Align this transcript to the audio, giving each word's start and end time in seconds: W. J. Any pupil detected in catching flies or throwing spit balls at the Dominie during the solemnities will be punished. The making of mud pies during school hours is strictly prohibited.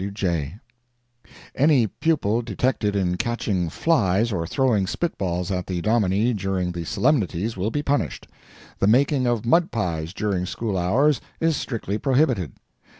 W. 0.01 0.09
J. 0.09 0.55
Any 1.53 1.85
pupil 1.85 2.41
detected 2.41 2.95
in 2.95 3.17
catching 3.17 3.69
flies 3.69 4.31
or 4.31 4.47
throwing 4.47 4.87
spit 4.87 5.15
balls 5.15 5.51
at 5.51 5.67
the 5.67 5.79
Dominie 5.79 6.33
during 6.33 6.71
the 6.71 6.85
solemnities 6.85 7.55
will 7.55 7.69
be 7.69 7.83
punished. 7.83 8.25
The 8.79 8.87
making 8.87 9.27
of 9.27 9.45
mud 9.45 9.69
pies 9.69 10.11
during 10.11 10.47
school 10.47 10.75
hours 10.75 11.21
is 11.39 11.55
strictly 11.55 11.99
prohibited. 11.99 12.53